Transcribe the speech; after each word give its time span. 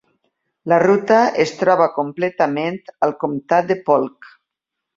La 0.71 0.79
ruta 0.83 1.19
es 1.43 1.53
troba 1.59 1.87
completament 1.99 2.81
al 3.09 3.15
comptat 3.27 3.69
de 3.73 3.79
Polk. 3.93 4.35